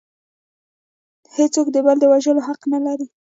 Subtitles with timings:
[1.35, 3.07] هیڅوک د بل د وژلو حق نلري